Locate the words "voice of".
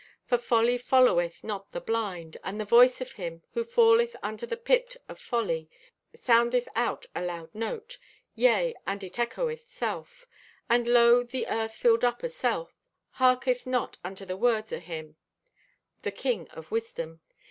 2.65-3.11